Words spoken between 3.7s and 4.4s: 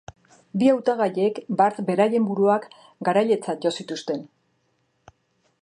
zituzten.